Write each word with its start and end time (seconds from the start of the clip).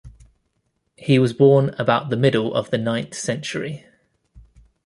He 0.97 1.19
was 1.19 1.31
born 1.31 1.75
about 1.77 2.09
the 2.09 2.17
middle 2.17 2.55
of 2.55 2.71
the 2.71 2.79
ninth 2.79 3.13
century. 3.13 3.85